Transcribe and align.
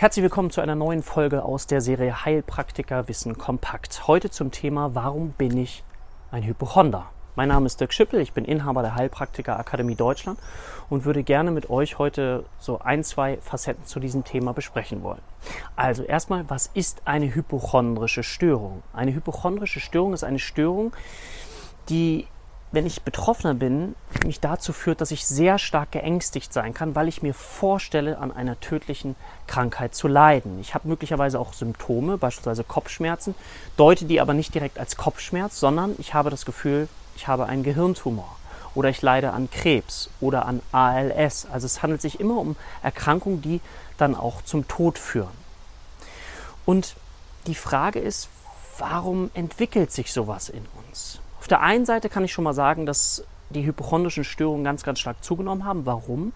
Herzlich 0.00 0.22
willkommen 0.22 0.52
zu 0.52 0.60
einer 0.60 0.76
neuen 0.76 1.02
Folge 1.02 1.42
aus 1.44 1.66
der 1.66 1.80
Serie 1.80 2.24
Heilpraktiker 2.24 3.08
Wissen 3.08 3.36
kompakt. 3.36 4.06
Heute 4.06 4.30
zum 4.30 4.52
Thema 4.52 4.94
Warum 4.94 5.30
bin 5.30 5.56
ich 5.56 5.82
ein 6.30 6.44
Hypochonder? 6.44 7.06
Mein 7.34 7.48
Name 7.48 7.66
ist 7.66 7.80
Dirk 7.80 7.92
Schippel, 7.92 8.20
ich 8.20 8.32
bin 8.32 8.44
Inhaber 8.44 8.82
der 8.82 8.94
Heilpraktiker 8.94 9.58
Akademie 9.58 9.96
Deutschland 9.96 10.38
und 10.88 11.04
würde 11.04 11.24
gerne 11.24 11.50
mit 11.50 11.68
euch 11.68 11.98
heute 11.98 12.44
so 12.60 12.78
ein, 12.78 13.02
zwei 13.02 13.38
Facetten 13.38 13.86
zu 13.86 13.98
diesem 13.98 14.22
Thema 14.22 14.52
besprechen 14.52 15.02
wollen. 15.02 15.20
Also 15.74 16.04
erstmal, 16.04 16.48
was 16.48 16.70
ist 16.74 17.02
eine 17.04 17.34
hypochondrische 17.34 18.22
Störung? 18.22 18.84
Eine 18.92 19.12
hypochondrische 19.12 19.80
Störung 19.80 20.12
ist 20.12 20.22
eine 20.22 20.38
Störung, 20.38 20.92
die 21.88 22.28
wenn 22.70 22.86
ich 22.86 23.02
Betroffener 23.02 23.54
bin, 23.54 23.94
mich 24.24 24.40
dazu 24.40 24.72
führt, 24.72 25.00
dass 25.00 25.10
ich 25.10 25.26
sehr 25.26 25.58
stark 25.58 25.92
geängstigt 25.92 26.52
sein 26.52 26.74
kann, 26.74 26.94
weil 26.94 27.08
ich 27.08 27.22
mir 27.22 27.32
vorstelle, 27.32 28.18
an 28.18 28.30
einer 28.30 28.60
tödlichen 28.60 29.16
Krankheit 29.46 29.94
zu 29.94 30.06
leiden. 30.06 30.60
Ich 30.60 30.74
habe 30.74 30.88
möglicherweise 30.88 31.40
auch 31.40 31.54
Symptome, 31.54 32.18
beispielsweise 32.18 32.64
Kopfschmerzen, 32.64 33.34
deute 33.76 34.04
die 34.04 34.20
aber 34.20 34.34
nicht 34.34 34.54
direkt 34.54 34.78
als 34.78 34.96
Kopfschmerz, 34.96 35.58
sondern 35.58 35.94
ich 35.98 36.12
habe 36.12 36.30
das 36.30 36.44
Gefühl, 36.44 36.88
ich 37.16 37.26
habe 37.26 37.46
einen 37.46 37.62
Gehirntumor 37.62 38.36
oder 38.74 38.90
ich 38.90 39.00
leide 39.00 39.32
an 39.32 39.50
Krebs 39.50 40.10
oder 40.20 40.44
an 40.44 40.60
ALS. 40.72 41.46
Also 41.50 41.64
es 41.64 41.82
handelt 41.82 42.02
sich 42.02 42.20
immer 42.20 42.38
um 42.38 42.54
Erkrankungen, 42.82 43.40
die 43.40 43.60
dann 43.96 44.14
auch 44.14 44.42
zum 44.42 44.68
Tod 44.68 44.98
führen. 44.98 45.36
Und 46.66 46.96
die 47.46 47.54
Frage 47.54 47.98
ist, 47.98 48.28
warum 48.76 49.30
entwickelt 49.32 49.90
sich 49.90 50.12
sowas 50.12 50.50
in 50.50 50.66
uns? 50.86 51.20
Auf 51.48 51.56
der 51.56 51.62
einen 51.62 51.86
Seite 51.86 52.10
kann 52.10 52.24
ich 52.24 52.32
schon 52.34 52.44
mal 52.44 52.52
sagen, 52.52 52.84
dass 52.84 53.24
die 53.48 53.64
hypochondrischen 53.64 54.22
Störungen 54.22 54.64
ganz, 54.64 54.82
ganz 54.82 55.00
stark 55.00 55.24
zugenommen 55.24 55.64
haben. 55.64 55.86
Warum? 55.86 56.34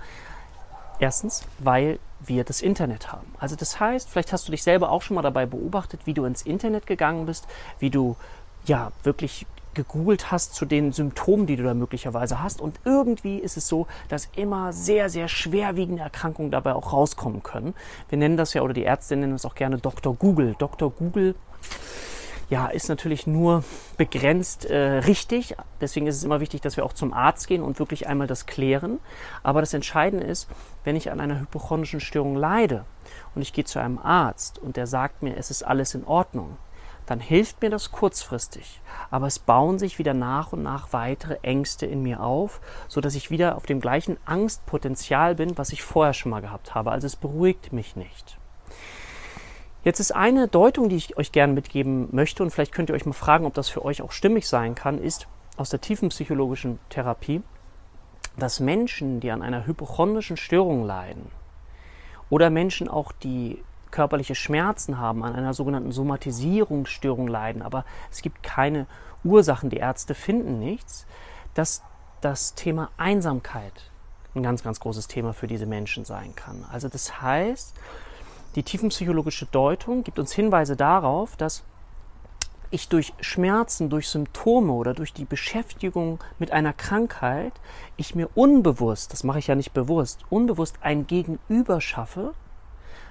Erstens, 1.00 1.44
weil 1.58 1.98
wir 2.20 2.44
das 2.44 2.62
Internet 2.62 3.12
haben. 3.12 3.26
Also 3.38 3.54
das 3.54 3.78
heißt, 3.78 4.08
vielleicht 4.08 4.32
hast 4.32 4.48
du 4.48 4.52
dich 4.52 4.62
selber 4.62 4.90
auch 4.90 5.02
schon 5.02 5.16
mal 5.16 5.20
dabei 5.20 5.44
beobachtet, 5.44 6.00
wie 6.06 6.14
du 6.14 6.24
ins 6.24 6.40
Internet 6.40 6.86
gegangen 6.86 7.26
bist, 7.26 7.46
wie 7.78 7.90
du 7.90 8.16
ja 8.64 8.90
wirklich 9.02 9.44
gegoogelt 9.74 10.30
hast 10.30 10.54
zu 10.54 10.64
den 10.64 10.92
Symptomen, 10.92 11.44
die 11.46 11.56
du 11.56 11.64
da 11.64 11.74
möglicherweise 11.74 12.42
hast. 12.42 12.62
Und 12.62 12.80
irgendwie 12.86 13.36
ist 13.36 13.58
es 13.58 13.68
so, 13.68 13.86
dass 14.08 14.30
immer 14.34 14.72
sehr, 14.72 15.10
sehr 15.10 15.28
schwerwiegende 15.28 16.02
Erkrankungen 16.02 16.50
dabei 16.50 16.72
auch 16.72 16.94
rauskommen 16.94 17.42
können. 17.42 17.74
Wir 18.08 18.16
nennen 18.16 18.38
das 18.38 18.54
ja, 18.54 18.62
oder 18.62 18.72
die 18.72 18.84
Ärzte 18.84 19.14
nennen 19.16 19.34
das 19.34 19.44
auch 19.44 19.56
gerne 19.56 19.76
Dr. 19.76 20.14
Google. 20.14 20.56
Dr. 20.58 20.90
Google 20.90 21.34
ja, 22.52 22.66
ist 22.66 22.90
natürlich 22.90 23.26
nur 23.26 23.64
begrenzt 23.96 24.66
äh, 24.66 24.76
richtig. 24.76 25.56
Deswegen 25.80 26.06
ist 26.06 26.16
es 26.16 26.24
immer 26.24 26.40
wichtig, 26.40 26.60
dass 26.60 26.76
wir 26.76 26.84
auch 26.84 26.92
zum 26.92 27.14
Arzt 27.14 27.48
gehen 27.48 27.62
und 27.62 27.78
wirklich 27.78 28.08
einmal 28.08 28.26
das 28.26 28.44
klären. 28.44 29.00
Aber 29.42 29.62
das 29.62 29.72
Entscheidende 29.72 30.26
ist, 30.26 30.50
wenn 30.84 30.94
ich 30.94 31.10
an 31.10 31.18
einer 31.18 31.40
hypochondrischen 31.40 32.00
Störung 32.00 32.36
leide 32.36 32.84
und 33.34 33.40
ich 33.40 33.54
gehe 33.54 33.64
zu 33.64 33.78
einem 33.78 33.98
Arzt 33.98 34.58
und 34.58 34.76
der 34.76 34.86
sagt 34.86 35.22
mir, 35.22 35.34
es 35.38 35.50
ist 35.50 35.62
alles 35.62 35.94
in 35.94 36.04
Ordnung, 36.04 36.58
dann 37.06 37.20
hilft 37.20 37.62
mir 37.62 37.70
das 37.70 37.90
kurzfristig. 37.90 38.82
Aber 39.10 39.28
es 39.28 39.38
bauen 39.38 39.78
sich 39.78 39.98
wieder 39.98 40.12
nach 40.12 40.52
und 40.52 40.62
nach 40.62 40.92
weitere 40.92 41.38
Ängste 41.40 41.86
in 41.86 42.02
mir 42.02 42.20
auf, 42.20 42.60
sodass 42.86 43.14
ich 43.14 43.30
wieder 43.30 43.56
auf 43.56 43.64
dem 43.64 43.80
gleichen 43.80 44.18
Angstpotenzial 44.26 45.36
bin, 45.36 45.56
was 45.56 45.70
ich 45.70 45.82
vorher 45.82 46.12
schon 46.12 46.28
mal 46.28 46.42
gehabt 46.42 46.74
habe. 46.74 46.90
Also 46.90 47.06
es 47.06 47.16
beruhigt 47.16 47.72
mich 47.72 47.96
nicht. 47.96 48.36
Jetzt 49.84 49.98
ist 49.98 50.14
eine 50.14 50.46
Deutung, 50.46 50.88
die 50.88 50.96
ich 50.96 51.16
euch 51.16 51.32
gerne 51.32 51.52
mitgeben 51.52 52.08
möchte, 52.12 52.42
und 52.42 52.50
vielleicht 52.50 52.72
könnt 52.72 52.88
ihr 52.88 52.94
euch 52.94 53.06
mal 53.06 53.12
fragen, 53.12 53.46
ob 53.46 53.54
das 53.54 53.68
für 53.68 53.84
euch 53.84 54.00
auch 54.00 54.12
stimmig 54.12 54.48
sein 54.48 54.76
kann, 54.76 54.98
ist 54.98 55.26
aus 55.56 55.70
der 55.70 55.80
tiefen 55.80 56.10
psychologischen 56.10 56.78
Therapie, 56.88 57.42
dass 58.38 58.60
Menschen, 58.60 59.18
die 59.20 59.30
an 59.30 59.42
einer 59.42 59.66
hypochondrischen 59.66 60.36
Störung 60.36 60.84
leiden, 60.84 61.30
oder 62.30 62.48
Menschen 62.48 62.88
auch, 62.88 63.12
die 63.12 63.62
körperliche 63.90 64.34
Schmerzen 64.34 64.98
haben, 64.98 65.24
an 65.24 65.34
einer 65.34 65.52
sogenannten 65.52 65.92
Somatisierungsstörung 65.92 67.26
leiden, 67.26 67.60
aber 67.60 67.84
es 68.10 68.22
gibt 68.22 68.42
keine 68.42 68.86
Ursachen, 69.24 69.68
die 69.68 69.76
Ärzte 69.78 70.14
finden 70.14 70.58
nichts, 70.58 71.06
dass 71.54 71.82
das 72.20 72.54
Thema 72.54 72.90
Einsamkeit 72.96 73.90
ein 74.34 74.42
ganz, 74.42 74.62
ganz 74.62 74.80
großes 74.80 75.08
Thema 75.08 75.34
für 75.34 75.46
diese 75.46 75.66
Menschen 75.66 76.04
sein 76.04 76.34
kann. 76.34 76.64
Also 76.72 76.88
das 76.88 77.20
heißt, 77.20 77.74
die 78.54 78.62
tiefenpsychologische 78.62 79.46
Deutung 79.46 80.04
gibt 80.04 80.18
uns 80.18 80.32
Hinweise 80.32 80.76
darauf, 80.76 81.36
dass 81.36 81.64
ich 82.70 82.88
durch 82.88 83.12
Schmerzen, 83.20 83.90
durch 83.90 84.08
Symptome 84.08 84.72
oder 84.72 84.94
durch 84.94 85.12
die 85.12 85.26
Beschäftigung 85.26 86.20
mit 86.38 86.52
einer 86.52 86.72
Krankheit, 86.72 87.52
ich 87.96 88.14
mir 88.14 88.30
unbewusst, 88.34 89.12
das 89.12 89.24
mache 89.24 89.38
ich 89.38 89.46
ja 89.46 89.54
nicht 89.54 89.74
bewusst, 89.74 90.20
unbewusst 90.30 90.76
ein 90.80 91.06
Gegenüber 91.06 91.80
schaffe, 91.82 92.34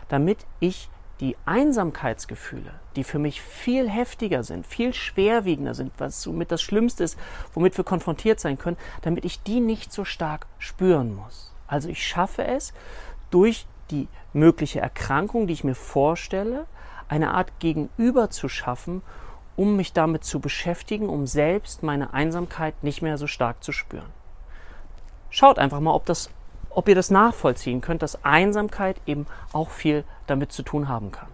damit 0.09 0.40
ich 0.59 0.90
die 1.19 1.38
Einsamkeitsgefühle, 1.46 2.73
die 2.96 3.03
für 3.03 3.19
mich 3.19 3.41
viel 3.41 3.88
heftiger 3.88 4.44
sind, 4.44 4.66
viel 4.66 4.94
schwerwiegender 4.94 5.75
sind, 5.75 5.91
was 6.00 6.23
somit 6.23 6.52
das 6.52 6.63
Schlimmste 6.63 7.03
ist, 7.03 7.18
womit 7.53 7.78
wir 7.78 7.85
konfrontiert 7.85 8.40
sein 8.40 8.58
können, 8.58 8.78
damit 9.03 9.23
ich 9.23 9.44
die 9.44 9.59
nicht 9.59 9.94
so 9.94 10.03
stark 10.03 10.47
spüren 10.58 11.16
muss. 11.16 11.53
Also 11.68 11.90
ich 11.90 12.06
schaffe 12.06 12.44
es 12.44 12.73
durch 13.29 13.68
die 13.91 14.07
mögliche 14.34 14.79
Erkrankung, 14.79 15.47
die 15.47 15.53
ich 15.53 15.63
mir 15.63 15.75
vorstelle, 15.75 16.66
eine 17.07 17.34
Art 17.34 17.59
Gegenüber 17.59 18.29
zu 18.29 18.47
schaffen, 18.47 19.02
um 19.56 19.75
mich 19.75 19.94
damit 19.94 20.24
zu 20.24 20.40
beschäftigen, 20.40 21.09
um 21.09 21.28
selbst 21.28 21.84
meine 21.84 22.13
Einsamkeit 22.13 22.84
nicht 22.84 23.02
mehr 23.02 23.18
so 23.18 23.28
stark 23.28 23.63
zu 23.63 23.72
spüren. 23.72 24.09
Schaut 25.29 25.59
einfach 25.59 25.79
mal, 25.79 25.94
ob, 25.94 26.06
das, 26.06 26.29
ob 26.69 26.88
ihr 26.88 26.96
das 26.96 27.12
nachvollziehen 27.12 27.81
könnt, 27.81 28.02
dass 28.02 28.24
Einsamkeit 28.24 29.00
eben 29.06 29.28
auch 29.53 29.69
viel 29.69 30.03
damit 30.28 30.52
zu 30.52 30.63
tun 30.63 30.88
haben 30.88 31.12
kann. 31.12 31.28